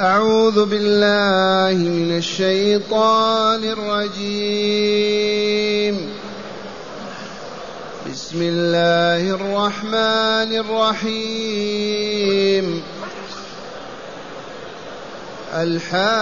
[0.00, 4.96] أعوذ بالله من الشيطان الرجيم.
[8.12, 10.50] بسم الله الرحمن
[11.04, 12.82] الرحيم.
[15.54, 16.16] الحاقة.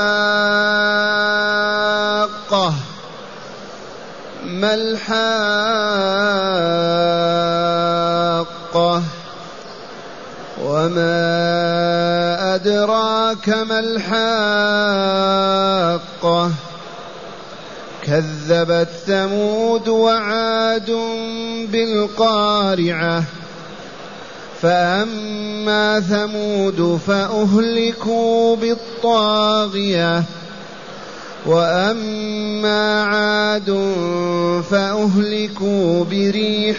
[4.45, 5.13] ما الحاقة؟
[10.63, 12.28] وما
[12.59, 14.11] أدراك ما الحاقة؟
[18.03, 20.91] كذبت ثمود وعاد
[21.73, 23.25] بالقارعة.
[24.63, 30.23] فأما ثمود فأهلكوا بالطاغية.
[31.47, 33.95] وأما عاد
[34.71, 36.79] فأهلكوا بريح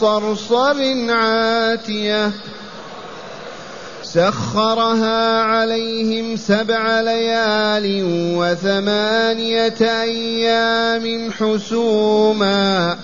[0.00, 0.76] صرصر
[1.10, 2.32] عاتية.
[4.14, 8.02] سخرها عليهم سبع ليال
[8.36, 12.96] وثمانية أيام حسوما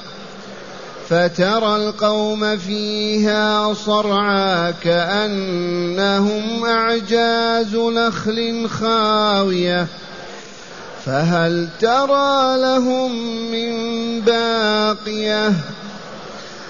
[1.09, 9.87] فترى القوم فيها صرعى كأنهم أعجاز نخل خاوية
[11.07, 13.13] فهل ترى لهم
[13.51, 13.75] من
[14.21, 15.53] باقية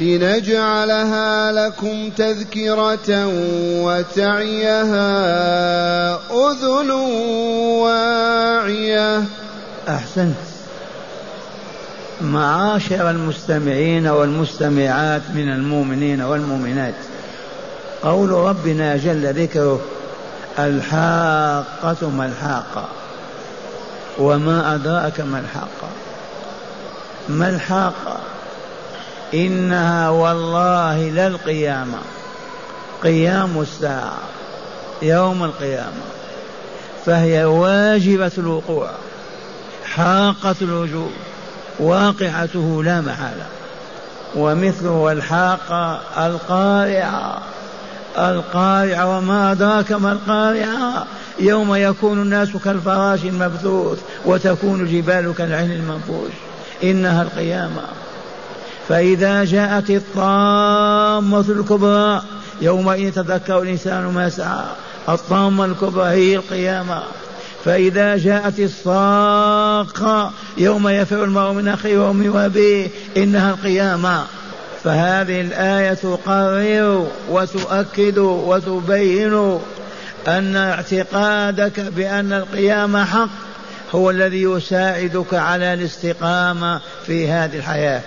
[0.00, 3.26] لنجعلها لكم تذكرة
[3.84, 5.10] وتعيها
[6.14, 6.90] أذن
[7.80, 9.24] واعية.
[9.88, 10.34] أحسنت.
[12.20, 16.94] معاشر المستمعين والمستمعات من المؤمنين والمؤمنات.
[18.02, 19.80] قول ربنا جل ذكره
[20.58, 22.88] الحاقة ما الحاقة
[24.18, 25.88] وما أدراك ما الحاقة.
[27.28, 28.20] ما الحاقة؟
[29.34, 31.98] إنها والله للقيامة
[33.02, 34.18] قيام الساعة
[35.02, 36.02] يوم القيامة.
[37.06, 38.90] فهي واجبة الوقوع
[39.84, 41.10] حاقة الوجوب
[41.78, 43.46] واقعته لا محالة.
[44.36, 47.38] ومثله الحاقة القارعة
[48.18, 51.06] القارعة وما أدراك ما القارعة.
[51.38, 56.32] يوم يكون الناس كالفراش المبثوث وتكون الجبال كالعين المنفوش.
[56.82, 57.82] إنها القيامة.
[58.90, 62.22] فإذا جاءت الطامة الكبرى
[62.62, 64.64] يومئذ يتذكر الإنسان ما سعى.
[65.08, 67.02] الطامة الكبرى هي القيامة.
[67.64, 74.24] فإذا جاءت الصاخة يوم يفر المرء من أخيه وأمه وأبيه إنها القيامة.
[74.84, 79.58] فهذه الآية تقرر وتؤكد وتبين
[80.28, 83.28] أن اعتقادك بأن القيامة حق
[83.94, 88.02] هو الذي يساعدك على الاستقامة في هذه الحياة.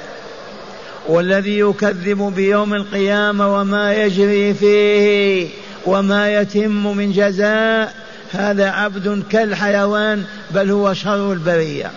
[1.08, 5.48] والذي يكذب بيوم القيامة وما يجري فيه
[5.86, 7.94] وما يتم من جزاء
[8.32, 11.92] هذا عبد كالحيوان بل هو شر البرية.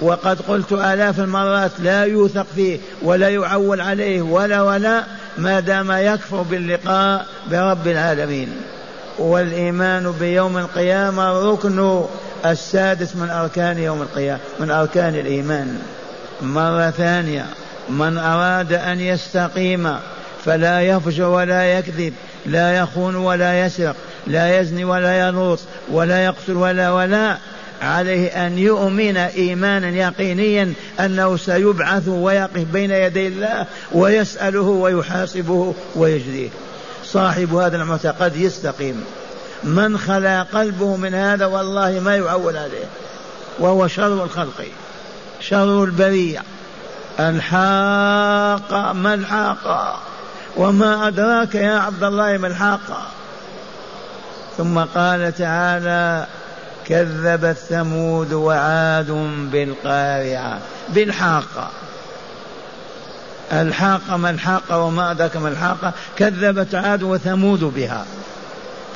[0.00, 5.02] وقد قلت آلاف المرات لا يوثق فيه ولا يعول عليه ولا ولا
[5.38, 8.48] ما دام يكفر باللقاء برب العالمين.
[9.18, 12.04] والإيمان بيوم القيامة ركن
[12.46, 15.78] السادس من أركان يوم القيامة من أركان الإيمان.
[16.42, 17.46] مرة ثانية.
[17.88, 19.96] من أراد أن يستقيم
[20.44, 22.14] فلا يفجر ولا يكذب
[22.46, 23.96] لا يخون ولا يسرق
[24.26, 27.36] لا يزني ولا يلوط ولا يقتل ولا ولا.
[27.82, 36.48] عليه أن يؤمن إيمانا يقينيا أنه سيبعث ويقف بين يدي الله ويسأله ويحاسبه ويجزيه.
[37.04, 39.04] صاحب هذا المعتقد يستقيم.
[39.64, 42.84] من خلا قلبه من هذا والله ما يعول عليه
[43.58, 44.64] وهو شر الخلق
[45.40, 46.42] شر البريه
[47.20, 50.00] الحاقة ما الحاقة
[50.56, 53.02] وما أدراك يا عبد الله ما الحاقة
[54.56, 56.26] ثم قال تعالى
[56.86, 59.10] كذبت ثمود وعاد
[59.52, 60.58] بالقارعة
[60.88, 61.70] بالحاقة
[63.52, 68.04] الحاقة ما الحاقة وما أدراك ما الحاقة كذبت عاد وثمود بها.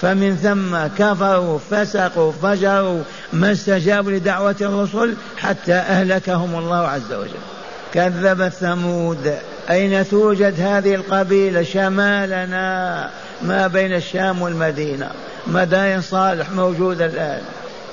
[0.00, 7.57] فمن ثم كفروا فسقوا فجروا ما استجابوا لدعوة الرسل حتى أهلكهم الله عز وجل.
[7.98, 9.34] كذبت ثمود.
[9.70, 13.10] أين توجد هذه القبيلة شمالنا؟
[13.42, 15.10] ما بين الشام والمدينة.
[15.46, 17.40] مدائن صالح موجودة الآن.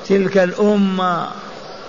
[0.08, 1.28] تلك الأمة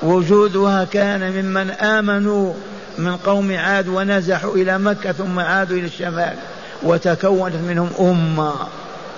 [0.03, 2.55] وجودها كان ممن آمنوا
[2.99, 6.35] من قوم عاد ونزحوا إلى مكة ثم عادوا إلى الشمال.
[6.83, 8.53] وتكونت منهم أمة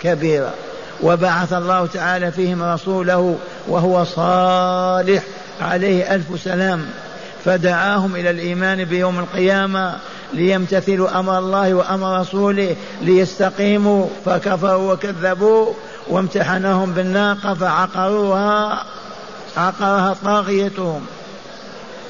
[0.02, 0.54] كبيرة.
[1.02, 3.36] وبعث الله تعالى فيهم رسوله
[3.68, 5.22] وهو صالح
[5.60, 6.86] عليه ألف سلام.
[7.48, 9.96] فدعاهم إلى الإيمان بيوم القيامة
[10.32, 15.72] ليمتثلوا أمر الله وأمر رسوله ليستقيموا فكفروا وكذبوا
[16.08, 18.84] وامتحنهم بالناقة فعقروها
[19.56, 21.06] عقرها طاغيتهم.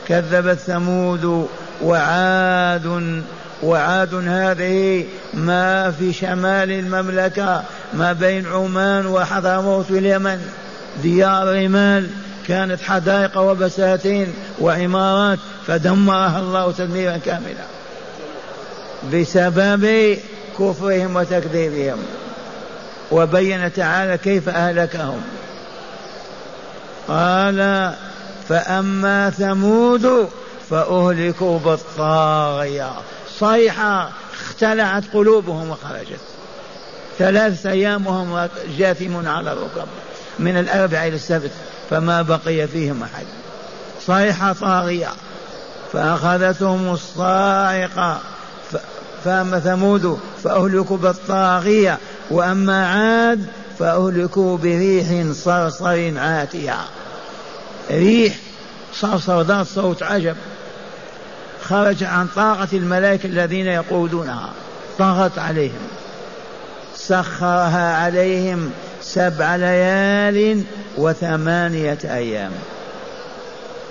[0.08, 1.48] كذبت ثمود
[1.82, 3.22] وعاد
[3.62, 5.04] وعاد هذه
[5.34, 7.62] ما في شمال المملكة
[7.94, 10.40] ما بين عمان وحضرموت اليمن
[11.02, 12.10] ديار رمال
[12.48, 17.64] كانت حدائق وبساتين وعمارات فدمرها الله تدميرا كاملا
[19.12, 20.16] بسبب
[20.58, 21.98] كفرهم وتكذيبهم
[23.10, 25.22] وبين تعالى كيف أهلكهم.
[27.08, 27.92] قال
[28.48, 30.28] فأما ثمود
[30.70, 32.90] فأهلكوا بالطاغية.
[33.38, 36.20] صيحة اختلعت قلوبهم وخرجت.
[37.18, 38.48] ثلاثة أيام وهم
[38.78, 39.88] جاثمون على الركب.
[40.38, 41.50] من الأربع إلى السبت
[41.90, 43.26] فما بقي فيهم أحد.
[44.06, 45.08] صيحة طاغية
[45.92, 48.20] فأخذتهم الصاعقة
[49.24, 51.98] فأما ثمود فأهلكوا بالطاغية
[52.30, 53.46] وأما عاد
[53.78, 56.76] فأهلكوا بريح صرصر عاتية.
[57.90, 58.36] ريح
[58.94, 60.36] صرصر ذات صوت عجب.
[61.62, 64.50] خرج عن طاقة الملائكة الذين يقودونها
[64.98, 65.88] طغت عليهم.
[66.96, 68.70] سخرها عليهم
[69.02, 70.62] سبع ليال
[70.96, 72.52] وثمانية أيام.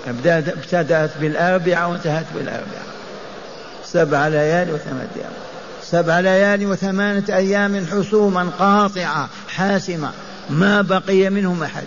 [0.06, 2.88] ابتدأت بالأربعة وانتهت بالأربعة.
[3.84, 5.32] سبع ليال وثمانية أيام.
[5.82, 10.10] سبع ليال وثمانية أيام حسوما قاطعة حاسمة.
[10.50, 11.84] ما بقي منهم أحد.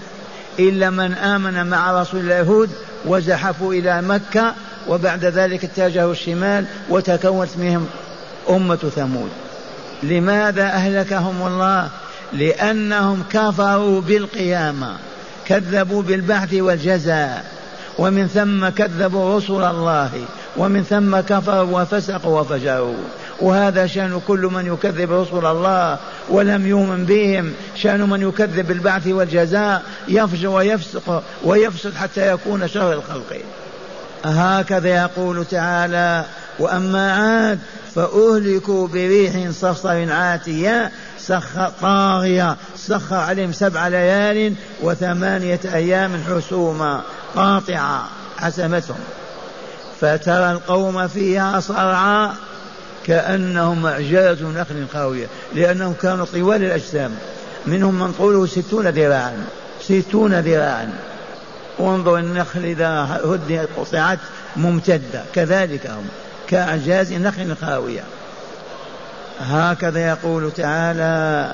[0.59, 2.69] إلا من آمن مع رسول اليهود
[3.06, 4.53] وزحفوا إلى مكة
[4.88, 7.88] وبعد ذلك اتجهوا الشمال وتكونت منهم
[8.50, 9.29] أمة ثمود.
[10.03, 11.89] لماذا أهلكهم الله
[12.33, 14.95] لأنهم كفروا بالقيامة
[15.48, 17.45] كذبوا بالبعث والجزاء
[17.98, 20.12] ومن ثم كذبوا رسل الله
[20.57, 22.95] ومن ثم كفروا وفسقوا وفجروا.
[23.42, 25.98] وهذا شأن كل من يكذب رسل الله
[26.30, 33.38] ولم يؤمن بهم شأن من يكذب بالبعث والجزاء يفجر ويفسق ويفسد حتى يكون شر الخلق.
[34.25, 36.25] هكذا يقول تعالى
[36.60, 37.60] وأما عاد
[37.95, 40.92] فأهلكوا بريح صرصر عاتية
[41.27, 47.01] سخر طاغية سخر عليهم سبع ليال وثمانية أيام حسوما.
[47.35, 49.00] قاطعة حسمتهم
[50.01, 52.29] فترى القوم فيها صرعى
[53.06, 57.12] كأنهم أعجاز نخل خاوية لأنهم كانوا طوال الأجسام.
[57.65, 59.45] منهم من طوله ستون ذراعا
[59.81, 60.94] ستون ذراعا.
[61.79, 64.19] وانظر النخل إذا هدي قطعت
[64.56, 65.23] ممتدة.
[65.33, 66.06] كذلك هم
[66.47, 68.03] كأعجاز نخل خاوية
[69.41, 71.53] هكذا يقول تعالى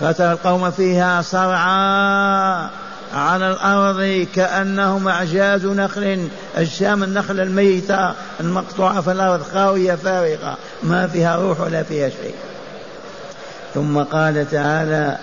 [0.00, 2.68] فترى القوم فيها صرعى
[3.14, 6.28] على الأرض كأنهم أعجاز نخل.
[6.56, 12.34] أجسام النخل الميتة المقطوعة في الأرض خاوية فارغة ما فيها روح ولا فيها شيء.
[13.74, 15.18] ثم قال تعالى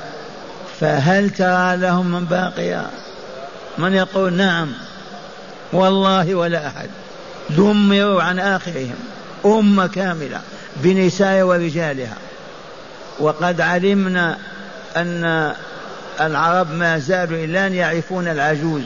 [0.79, 2.85] فهل ترى لهم من باقية؟
[3.77, 4.71] من يقول نعم.
[5.73, 6.89] والله ولا أحد.
[7.49, 8.95] دمروا عن آخرهم.
[9.45, 10.39] أمة كاملة.
[10.83, 12.17] بنساء ورجالها.
[13.19, 14.37] وقد علمنا
[14.97, 15.53] أن
[16.21, 18.81] العرب ما زالوا إلا أن يعرفون العجوز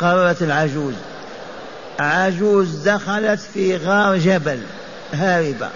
[0.00, 0.94] قررت العجوز.
[2.00, 4.60] عجوز دخلت في غار جبل
[5.12, 5.68] هاربة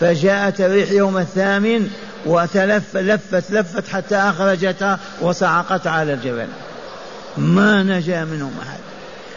[0.00, 1.90] فجاءت الريح يوم الثامن
[2.26, 6.48] وتلف لفت لفت حتى أخرجتها وصعقت على الجبل.
[7.36, 8.80] ما نجا منهم أحد.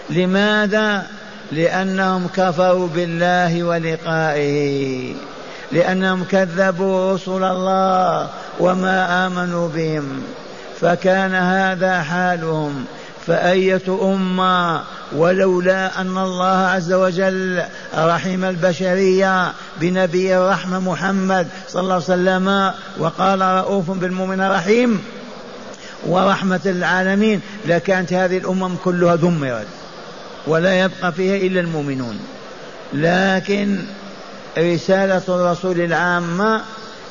[0.09, 1.07] لماذا؟
[1.51, 5.15] لأنهم كفروا بالله ولقائه.
[5.71, 8.29] لأنهم كذبوا رسل الله
[8.59, 10.23] وما آمنوا بهم.
[10.81, 12.85] فكان هذا حالهم.
[13.27, 14.81] فأية أمة
[15.15, 17.63] ولولا أن الله عز وجل
[17.97, 25.03] رحم البشرية بنبي الرحمة محمد صلى الله عليه وسلم وقال رؤوف بالمؤمن رحيم
[26.07, 29.67] ورحمة العالمين لكانت هذه الأمم كلها دمرت
[30.47, 32.19] ولا يبقى فيها إلا المؤمنون.
[32.93, 33.77] لكن
[34.57, 36.61] رسالة الرسول العامة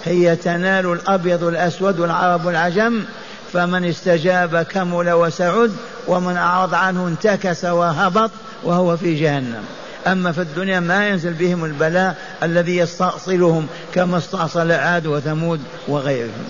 [0.04, 3.04] هي تنال الأبيض والأسود والعرب والعجم
[3.52, 5.72] فمن استجاب كمل وسعد
[6.08, 8.30] ومن أعرض عنه انتكس وهبط
[8.62, 9.64] وهو في جهنم.
[10.06, 16.44] أما في الدنيا ما ينزل بهم البلاء الذي يستأصلهم كما استأصل عاد وثمود وغيرهم.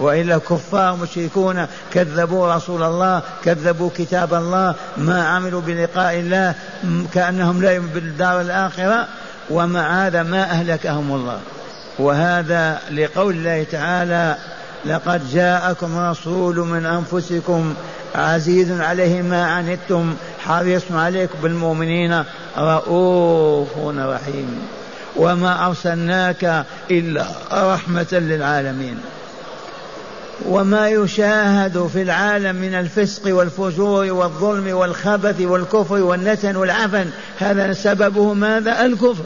[0.00, 6.54] وإلا كفار مشركون كذبوا رسول الله كذبوا كتاب الله ما عملوا بلقاء الله
[7.14, 9.08] كأنهم لا يؤمنون بالدار الآخرة.
[9.52, 11.40] ومع هذا ما أهلكهم الله.
[11.98, 14.36] وهذا لقول الله تعالى
[14.84, 17.74] لقد جاءكم رسول من أنفسكم
[18.14, 22.24] عزيز عليه ما عنتم حريص عليكم بالمؤمنين
[22.58, 23.68] رؤوف
[23.98, 24.62] رحيم.
[25.16, 29.00] وما أرسلناك إلا رحمة للعالمين.
[30.48, 37.06] وما يشاهد في العالم من الفسق والفجور والظلم والخبث والكفر والنتن والعفن.
[37.38, 39.24] هذا سببه ماذا؟ الكفر.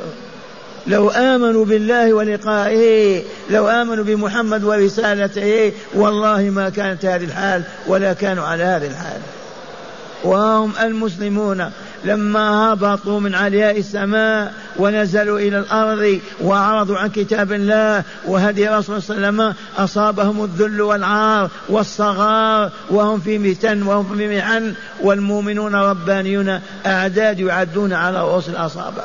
[0.86, 8.44] لو آمنوا بالله ولقائه لو آمنوا بمحمد ورسالته والله ما كانت هذه الحال ولا كانوا
[8.44, 9.20] على هذه الحال.
[10.24, 11.70] وهم المسلمون
[12.06, 19.16] لما هبطوا من علياء السماء ونزلوا إلى الأرض وأعرضوا عن كتاب الله وهدي رسول صلى
[19.16, 26.60] الله عليه وسلم أصابهم الذل والعار والصغار وهم في متن وهم في محن والمؤمنون ربانيون
[26.86, 29.02] أعداد يعدون على رؤوس الأصابع.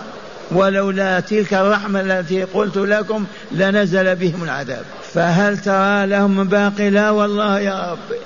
[0.52, 4.84] ولولا تلك الرحمة التي قلت لكم لنزل بهم العذاب.
[5.14, 8.18] فهل ترى لهم من باقي؟ لا والله يا رب.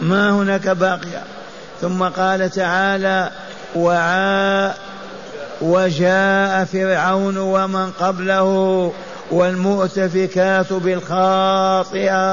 [0.00, 1.22] ما هناك باقية.
[1.80, 3.30] ثم قال تعالى
[3.74, 4.74] وعا
[5.60, 8.92] وجاء فرعون ومن قبله
[9.30, 12.24] والمؤتفكات بالخاطئة.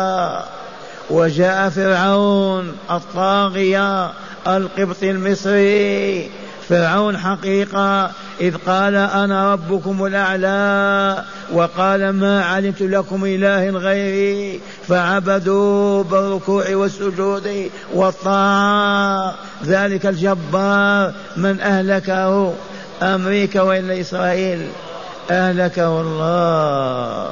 [1.09, 4.11] وجاء فرعون الطاغية
[4.47, 6.31] القبط المصري.
[6.69, 16.75] فرعون حقيقة إذ قال أنا ربكم الأعلى وقال ما علمت لكم إله غيري فعبدوا بالركوع
[16.75, 19.35] والسجود والطاعة.
[19.65, 22.53] ذلك الجبار من أهلكه
[23.01, 24.67] أمريكا وإلا إسرائيل.
[25.31, 27.27] أهلكه الله.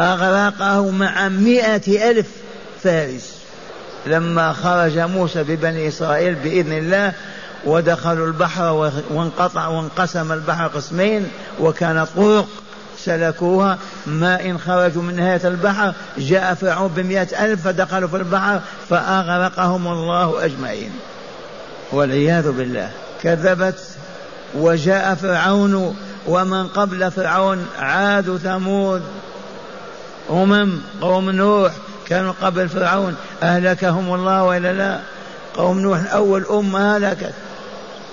[0.00, 2.26] أغرقه مع مئة ألف
[2.82, 3.40] فارس.
[4.06, 7.12] لما خرج موسى ببني إسرائيل بإذن الله
[7.64, 12.46] ودخلوا البحر وانقطع وانقسم البحر قسمين وكان طرق
[12.98, 13.78] سلكوها.
[14.06, 20.44] ما إن خرجوا من نهاية البحر جاء فرعون بمئة ألف فدخلوا في البحر فأغرقهم الله
[20.44, 20.90] أجمعين.
[21.92, 22.90] والعياذ بالله.
[23.22, 23.80] كذبت
[24.54, 29.02] وجاء فرعون ومن قبل فرعون عاد ثمود
[30.30, 31.72] أمم قوم نوح.
[32.08, 35.00] كانوا قبل فرعون أهلكهم الله وإلا لا؟
[35.56, 37.34] قوم نوح أول أمة هلكت.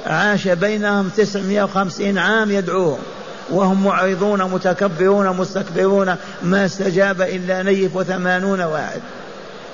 [0.07, 2.99] عاش بينهم تسعمائة وخمسين عام يدعوهم
[3.49, 9.01] وهم معرضون متكبرون مستكبرون ما استجاب إلا نيف وثمانون واحد.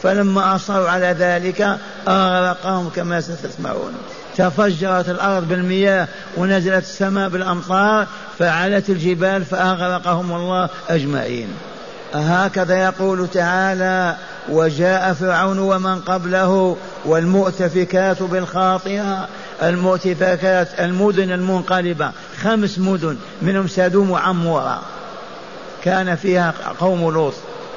[0.03, 3.93] فلما أصروا على ذلك أغرقهم كما ستسمعون.
[4.37, 8.07] تفجرت الأرض بالمياه ونزلت السماء بالأمطار
[8.39, 11.47] فعلت الجبال فأغرقهم الله أجمعين.
[12.13, 14.15] هكذا يقول تعالى
[14.49, 19.27] وجاء فرعون ومن قبله والمؤتفكات بالخاطئة.
[19.61, 22.11] المؤتفكات المدن المنقلبة
[22.43, 24.81] خمس مدن منهم سدوم وعمورة.
[25.83, 27.33] كان فيها قوم لوط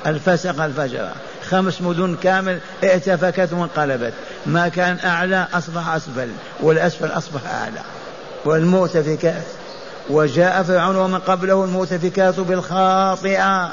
[0.06, 1.08] الفسق الفجر.
[1.50, 4.12] خمس مدن كامل ائتفكت وانقلبت.
[4.46, 6.28] ما كان أعلى أصبح أسفل
[6.60, 7.80] والأسفل أصبح أعلى.
[8.44, 9.44] والمؤتفكات
[10.10, 13.72] وجاء فرعون ومن قبله المؤتفكات بالخاطئة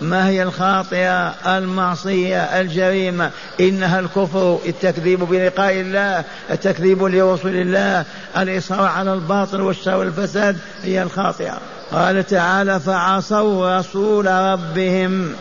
[0.00, 8.04] ما هي الخاطئة المعصية الجريمة؟ إنها الكفر التكذيب بلقاء الله التكذيب لرسول الله
[8.36, 11.58] الإصرار على الباطل والشر والفساد هي الخاطئة.
[11.92, 15.32] قال تعالى فعصوا رسول ربهم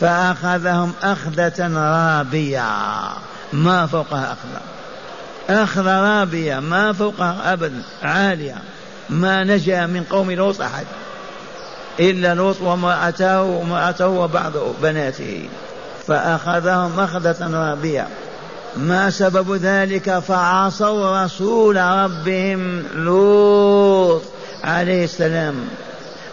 [0.00, 2.62] فأخذهم أخذة رابية.
[3.52, 4.60] ما فوقها أخذة.
[5.62, 8.56] أخذ رابية ما فوقها أبدا عالية.
[9.10, 10.86] ما نجا من قوم لوط أحد.
[12.00, 15.48] إلا لوط وامرأته وامرأته وبعض بناته.
[16.06, 18.08] فأخذهم أخذة رابية.
[18.76, 24.22] ما سبب ذلك فعصوا رسول ربهم لوط
[24.64, 25.54] عليه السلام.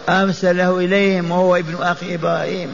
[0.08, 2.70] أرسله إليهم وهو ابن أخي إبراهيم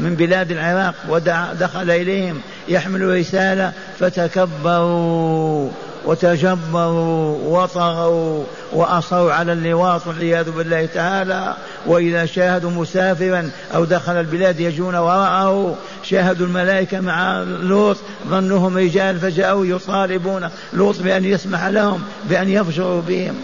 [0.00, 5.70] من بلاد العراق ودخل إليهم يحمل رسالة فتكبروا.
[6.06, 11.54] وتجبروا وطغوا وأصروا على اللواط والعياذ بالله تعالى.
[11.86, 17.96] وإذا شاهدوا مسافرا أو دخل البلاد يجون وراءه شاهدوا الملائكة مع لوط
[18.28, 23.34] ظنهم رجال فجاءوا يطالبون لوط بأن يسمح لهم بأن يفجروا بهم.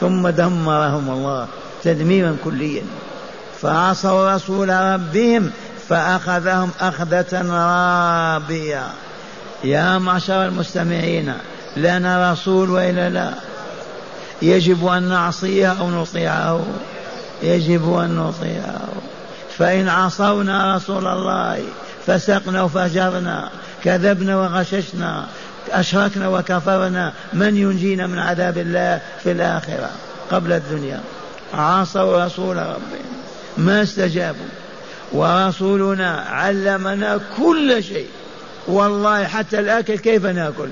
[0.00, 1.46] ثم دمرهم الله
[1.84, 2.82] تدميرا كليا.
[3.60, 5.50] فعصوا رسول ربهم
[5.88, 8.82] فأخذهم أخذة رابية.
[9.64, 11.32] يا معشر المستمعين
[11.76, 13.30] لنا رسول وإلا لا.
[14.42, 16.66] يجب أن نعصيه أو نطيعه.
[17.42, 18.88] يجب أن نطيعه.
[19.58, 21.64] فإن عصونا رسول الله
[22.06, 23.50] فسقنا وفجرنا
[23.84, 25.26] كذبنا وغششنا
[25.70, 29.90] أشركنا وكفرنا من ينجينا من عذاب الله في الآخرة
[30.30, 31.00] قبل الدنيا؟
[31.54, 33.16] عصوا رسول ربهم
[33.56, 34.46] ما استجابوا.
[35.12, 38.08] ورسولنا علمنا كل شيء.
[38.66, 40.68] والله حتى الأكل كيف نأكل؟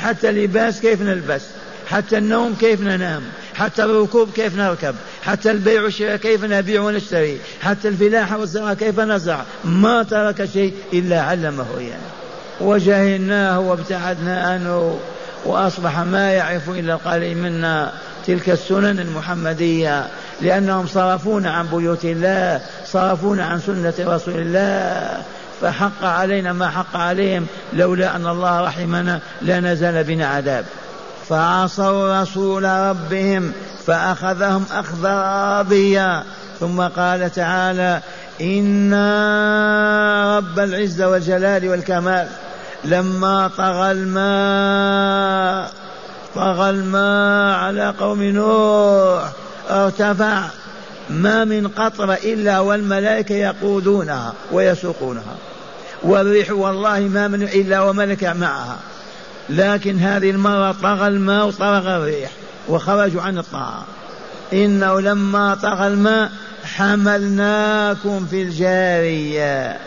[0.00, 1.42] حتى اللباس كيف نلبس
[1.90, 3.22] حتى النوم كيف ننام
[3.54, 9.44] حتى الركوب كيف نركب حتى البيع والشراء كيف نبيع ونشتري حتى الفلاحة والزراعة كيف نزرع.
[9.64, 11.98] ما ترك شيء إلا علمه إياه
[12.60, 14.98] وجهلناه وابتعدنا عنه
[15.44, 17.92] وأصبح ما يعرف إلا القليل منا
[18.26, 20.06] تلك السنن المحمدية
[20.40, 25.22] لأنهم صرفونا عن بيوت الله صرفونا عن سنة رسول الله.
[25.60, 30.64] فحق علينا ما حق عليهم لولا أن الله رحمنا لنزل بنا عذاب.
[31.28, 33.52] فعصوا رسول ربهم
[33.86, 36.24] فأخذهم أخذ رابيا
[36.60, 38.00] ثم قال تعالى
[38.40, 42.28] إنا رب العزة والجلال والكمال.
[42.84, 45.70] لما طغى الماء
[46.34, 49.24] طغى الماء على قوم نوح
[49.70, 50.42] ارتفع.
[51.10, 55.34] ما من قطرة إلا والملائكة يقودونها ويسوقونها.
[56.02, 58.78] والريح والله ما من إلا وملك معها.
[59.48, 62.30] لكن هذه المرة طغى الماء وطرغ الريح
[62.68, 63.84] وخرجوا عن الطاعة
[64.52, 66.30] إنه لما طغى الماء
[66.64, 69.78] حملناكم في الجارية.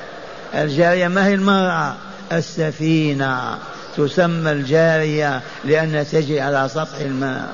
[0.53, 1.95] الجارية ما هي المرأة؟
[2.31, 3.57] السفينة.
[3.97, 7.51] تسمى الجارية لأنها تجري على سطح الماء.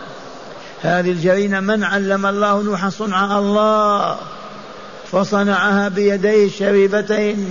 [0.82, 4.18] هذه الجرينة من علم الله نوحا صنع الله؟
[5.12, 7.50] فصنعها بيديه الشريفتين.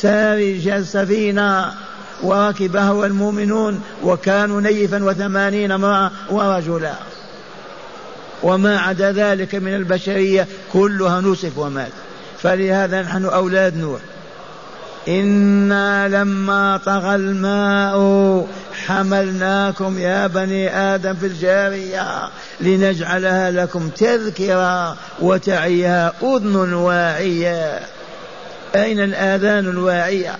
[0.00, 1.72] سارج السفينة
[2.22, 6.94] وركبها والمؤمنون وكانوا نيفا وثمانين امرأة ورجلا.
[8.42, 11.92] وما عدا ذلك من البشرية كلها نسف ومات.
[12.38, 14.00] فلهذا نحن أولاد نوح.
[15.08, 18.46] إنا لما طغى الماء
[18.86, 22.28] حملناكم يا بني آدم في الجارية
[22.60, 27.80] لنجعلها لكم تذكرة وتعيها أذن واعية.
[28.76, 30.38] أين الآذان الواعية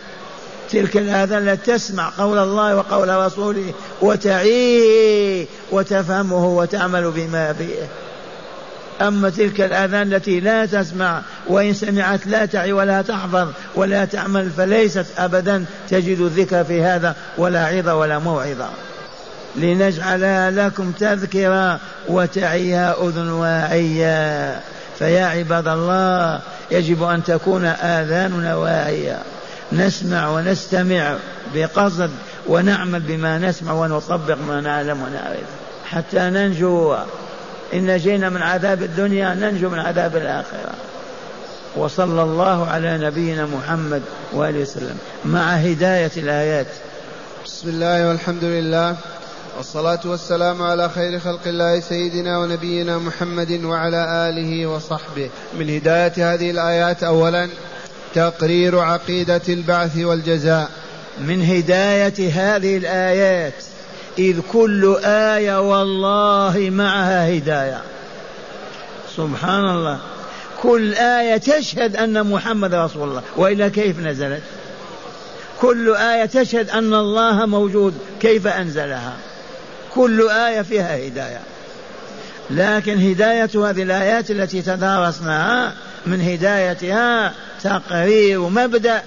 [0.70, 7.88] تلك الآذان التي تسمع قول الله وقول رسوله وتعيه وتفهمه وتعمل بما فيه.
[9.06, 15.06] أما تلك الآذان التي لا تسمع وإن سمعت لا تعي ولا تحفظ ولا تعمل فليست
[15.18, 18.68] أبدا تجد الذكر في هذا ولا عظة ولا موعظة.
[19.56, 24.60] لنجعلها لكم تذكرة وتعيها أذن واعية.
[24.98, 29.22] فيا عباد الله يجب أن تكون آذاننا واعية
[29.72, 31.16] نسمع ونستمع
[31.54, 32.10] بقصد
[32.48, 35.46] ونعمل بما نسمع ونطبق ما نعلم ونعرف.
[35.90, 36.96] حتى ننجو.
[37.74, 40.74] إن نجينا من عذاب الدنيا ننجو من عذاب الآخرة.
[41.76, 44.02] وصلى الله على نبينا محمد
[44.32, 44.98] وآله وسلم.
[45.24, 46.66] مع هداية الآيات.
[47.44, 48.96] بسم الله والحمد لله.
[49.56, 55.30] والصلاة والسلام على خير خلق الله سيدنا ونبينا محمد وعلى آله وصحبه.
[55.58, 57.48] من هداية هذه الآيات أولا
[58.14, 60.70] تقرير عقيدة البعث والجزاء.
[61.20, 63.64] من هداية هذه الآيات
[64.18, 67.80] إذ كل آية والله معها هداية.
[69.16, 69.98] سبحان الله.
[70.62, 73.22] كل آية تشهد أن محمد رسول الله.
[73.36, 74.42] وإلا كيف نزلت؟
[75.60, 77.94] كل آية تشهد أن الله موجود.
[78.20, 79.16] كيف أنزلها؟
[79.96, 81.40] كل آية فيها هداية.
[82.50, 85.72] لكن هداية هذه الآيات التي تدارسناها
[86.06, 87.32] من هدايتها
[87.62, 89.02] تقرير مبدأ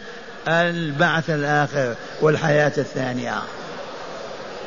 [0.47, 3.35] البعث الآخر والحياة الثانية.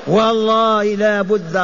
[0.07, 1.57] والله لا بد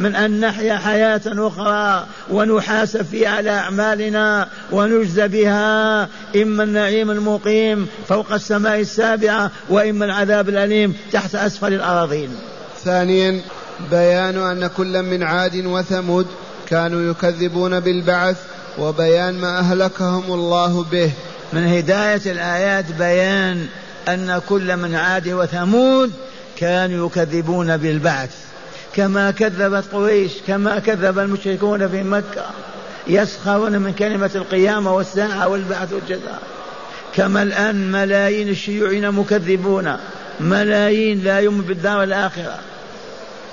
[0.00, 8.32] من أن نحيا حياة أخرى ونحاسب فيها على أعمالنا ونجزى بها إما النعيم المقيم فوق
[8.32, 12.36] السماء السابعة وإما العذاب الأليم تحت أسفل الأراضين.
[12.84, 13.40] ثانيا
[13.90, 16.26] بيان أن كل من عاد وثمود
[16.68, 18.36] كانوا يكذبون بالبعث
[18.78, 21.12] وبيان ما أهلكهم الله به.
[21.52, 23.66] من هداية الآيات بيان
[24.08, 26.12] أن كل من عاد وثمود
[26.56, 28.30] كانوا يكذبون بالبعث.
[28.94, 32.44] كما كذبت قريش كما كذب المشركون في مكة
[33.06, 36.42] يسخرون من كلمة القيامة والساعة والبعث والجزاء.
[37.14, 39.96] كما الآن ملايين الشيوعيين مكذبون
[40.40, 42.58] ملايين لا يؤمن بالدار الآخرة.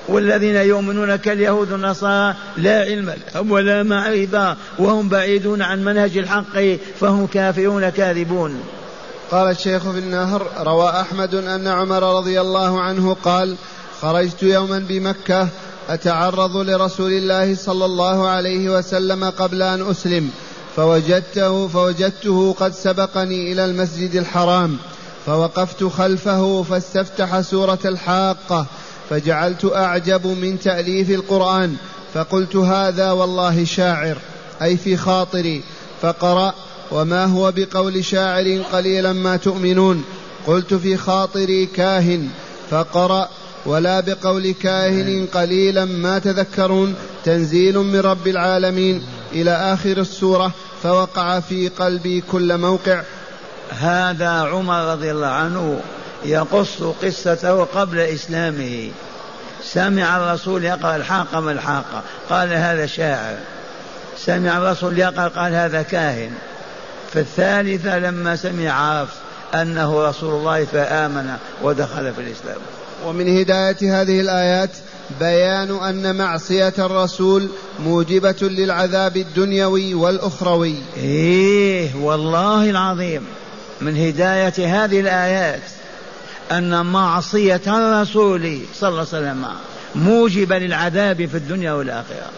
[0.08, 6.60] والذين يؤمنون كاليهود والنصارى لا علم لهم ولا معرفة وهم بعيدون عن منهج الحق
[7.00, 8.64] فهم كافرون كاذبون.
[9.32, 13.56] قال الشيخ في النهر روى أحمد أن عمر رضي الله عنه قال
[14.02, 15.48] خرجت يوما بمكة
[15.90, 20.30] أتعرض لرسول الله صلى الله عليه وسلم قبل أن أسلم
[20.76, 24.78] فوجدته فوجدته قد سبقني إلى المسجد الحرام
[25.26, 28.66] فوقفت خلفه فاستفتح سورة الحاقة
[29.10, 31.76] فجعلت أعجب من تأليف القرآن
[32.14, 34.18] فقلت هذا والله شاعر
[34.62, 35.64] أي في خاطري
[36.02, 36.54] فقرأ
[36.92, 40.04] وما هو بقول شاعر قليلا ما تؤمنون
[40.48, 42.30] قلت في خاطري كاهن
[42.70, 43.30] فقرأ
[43.66, 50.52] ولا بقول كاهن قليلا ما تذكرون تنزيل من رب العالمين إلى آخر السورة
[50.84, 53.02] فوقع في قلبي كل موقع.
[53.70, 55.80] هذا عمر رضي الله عنه
[56.26, 58.90] يقص قصته قبل إسلامه.
[59.64, 63.36] سمع الرسول يقرأ الحاقة ما الحاقة؟ قال هذا شاعر.
[64.18, 66.32] سمع الرسول يقرأ قال هذا كاهن.
[67.14, 69.10] في الثالثة لما سمع عرف
[69.54, 72.58] أنه رسول الله فآمن ودخل في الإسلام.
[73.06, 74.70] ومن هداية هذه الآيات
[75.20, 77.50] بيان أن معصية الرسول
[77.80, 80.76] موجبة للعذاب الدنيوي والأخروي.
[80.98, 83.26] إيه والله العظيم.
[83.82, 85.62] من هداية هذه الآيات
[86.52, 89.46] أن معصية الرسول صلى الله عليه وسلم
[89.96, 92.30] موجبة للعذاب في الدنيا والآخرة.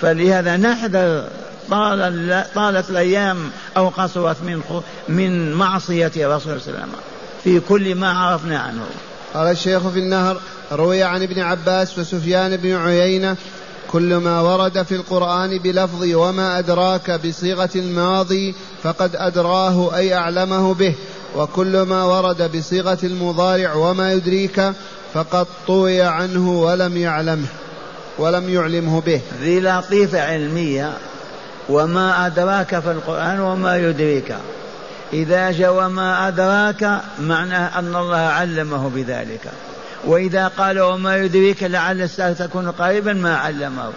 [0.00, 1.28] فلهذا نحذر
[1.70, 4.62] طال طالت الأيام أو قصرت من
[5.08, 7.00] من معصية الرسول صلى الله عليه وسلم.
[7.44, 8.86] في كل ما عرفنا عنه.
[9.34, 10.40] قال الشيخ في النهر
[10.72, 13.36] روي عن ابن عباس وسفيان بن عيينة
[13.88, 20.94] كل ما ورد في القرآن بلفظ وما أدراك بصيغة الماضي فقد أدراه أي أعلمه به.
[21.36, 24.72] وكل ما ورد بصيغة المضارع وما يدريك
[25.14, 27.46] فقد طوي عنه ولم يعلمه
[28.18, 29.20] ولم يعلمه به.
[29.40, 30.92] ذي لطيفة علمية
[31.68, 34.34] وما أدراك في القرآن وما يدريك.
[35.12, 39.52] إذا جاء وما أدراك معناه أن الله علمه بذلك.
[40.04, 43.92] وإذا قال وما يدريك لعل الساعة تكون قريبا ما علمه.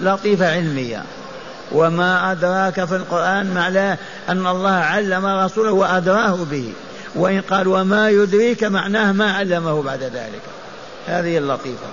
[0.00, 1.02] لطيفة علمية.
[1.74, 6.72] وما أدراك في القرآن معناه أن الله علم رسوله وأدراه به.
[7.14, 10.42] وإن قال وما يدريك معناه ما علمه بعد ذلك.
[11.06, 11.86] هذه اللطيفة.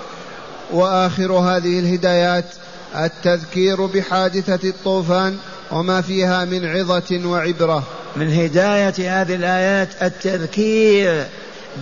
[0.71, 2.45] وآخر هذه الهدايات
[2.95, 5.37] التذكير بحادثة الطوفان
[5.71, 7.83] وما فيها من عظة وعبرة.
[8.15, 11.25] من هداية هذه الآيات التذكير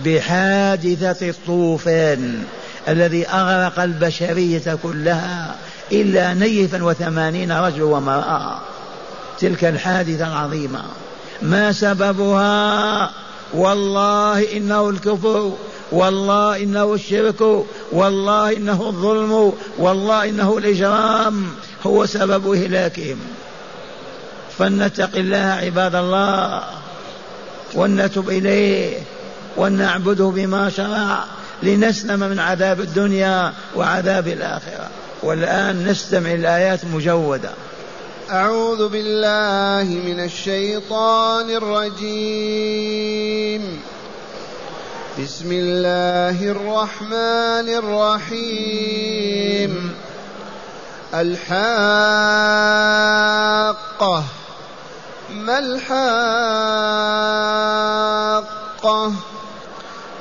[0.04, 2.44] بحادثة الطوفان
[2.88, 5.54] الذي أغرق البشرية كلها.
[5.92, 8.58] إلا نيفا وثمانين رجل ومرأة
[9.38, 10.82] تلك الحادثة العظيمة.
[11.42, 13.10] ما سببها؟
[13.54, 15.52] والله إنه الكفر
[15.92, 21.46] والله إنه الشرك والله إنه الظلم والله إنه الإجرام.
[21.86, 23.18] هو سبب إهلاكهم.
[24.58, 26.62] فلنتق الله عباد الله
[27.74, 28.98] ولنتب إليه
[29.56, 31.24] ولنعبده بما شرع
[31.62, 34.88] لنسلم من عذاب الدنيا وعذاب الآخرة.
[35.22, 37.50] والآن نستمع الآيات مجودة.
[38.30, 42.80] أعوذ بالله من الشيطان الرجيم.
[45.24, 47.68] بسم الله الرحمن
[48.34, 49.94] الرحيم.
[51.14, 51.44] الحاقة.
[55.34, 56.30] ما الحاقة؟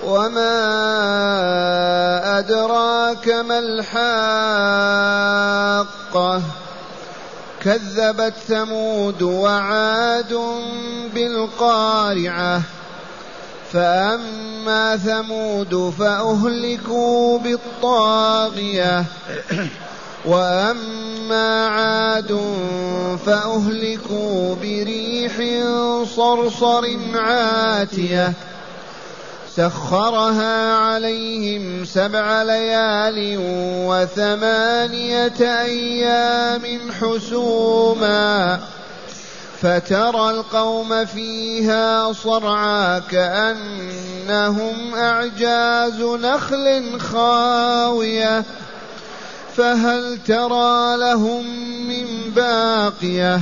[0.04, 1.99] وما
[2.40, 4.02] أدراك ما الحاقة؟
[7.64, 10.40] كذبت ثمود وعاد
[11.14, 12.62] بالقارعة.
[13.74, 19.06] فأما ثمود فأهلكوا بالطاغية.
[20.26, 22.40] وأما عاد
[23.26, 25.34] فأهلكوا بريح
[26.16, 28.34] صرصر عاتية.
[29.60, 33.36] سخرها عليهم سبع ليال
[33.88, 38.60] وثمانية أيام حسوما
[39.62, 48.44] فترى القوم فيها صرعى كأنهم أعجاز نخل خاوية
[49.56, 51.46] فهل ترى لهم
[51.88, 53.42] من باقية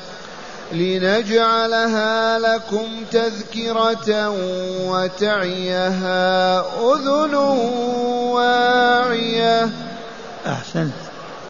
[0.73, 4.29] لنجعلها لكم تذكرة
[4.89, 7.35] وتعيها أذن
[8.33, 9.69] واعية.
[10.47, 11.10] أحسنت.